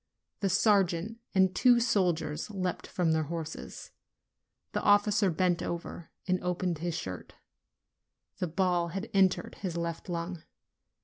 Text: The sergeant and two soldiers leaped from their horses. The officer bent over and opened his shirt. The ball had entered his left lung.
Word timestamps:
The 0.39 0.49
sergeant 0.49 1.19
and 1.35 1.53
two 1.53 1.79
soldiers 1.79 2.49
leaped 2.49 2.87
from 2.87 3.11
their 3.11 3.25
horses. 3.25 3.91
The 4.71 4.81
officer 4.81 5.29
bent 5.29 5.61
over 5.61 6.09
and 6.27 6.43
opened 6.43 6.79
his 6.79 6.95
shirt. 6.97 7.35
The 8.39 8.47
ball 8.47 8.87
had 8.87 9.11
entered 9.13 9.57
his 9.61 9.77
left 9.77 10.09
lung. 10.09 10.41